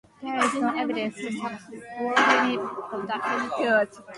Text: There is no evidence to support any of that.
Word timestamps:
There 0.19 0.43
is 0.43 0.55
no 0.55 0.75
evidence 0.75 1.13
to 1.17 1.31
support 1.31 2.17
any 2.17 2.55
of 2.57 3.05
that. 3.07 4.01